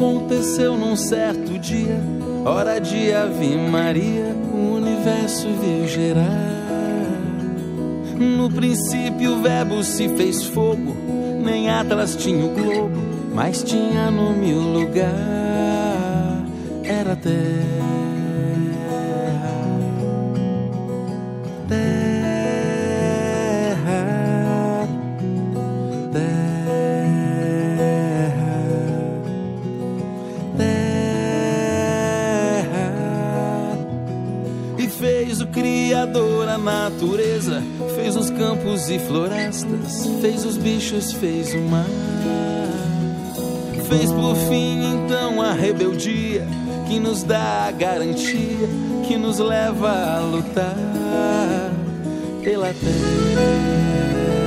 [0.00, 2.00] aconteceu num certo dia,
[2.46, 6.24] hora de Ave Maria, o universo veio gerar.
[8.18, 10.96] No princípio o verbo se fez fogo,
[11.44, 12.98] nem Atlas tinha o globo,
[13.34, 15.12] mas tinha no mil lugar,
[16.82, 17.79] era terra.
[36.00, 37.62] Criador a natureza,
[37.94, 41.84] fez os campos e florestas, fez os bichos, fez o mar.
[43.86, 46.48] Fez por fim então a rebeldia
[46.88, 48.66] que nos dá a garantia
[49.06, 50.74] que nos leva a lutar
[52.42, 54.39] pela terra.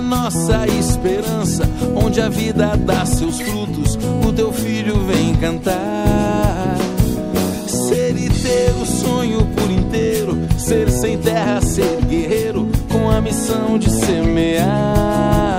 [0.00, 6.76] Nossa esperança, onde a vida dá seus frutos, o teu filho vem cantar.
[7.66, 13.78] Ser e ter o sonho por inteiro, ser sem terra, ser guerreiro, com a missão
[13.78, 15.53] de semear.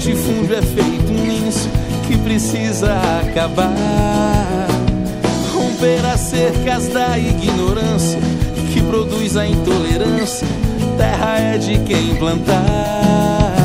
[0.00, 1.68] Latifúndio é feito nisso
[2.06, 4.66] que precisa acabar.
[5.52, 8.18] Romper as cercas da ignorância
[8.72, 10.46] que produz a intolerância.
[10.96, 13.59] Terra é de quem plantar.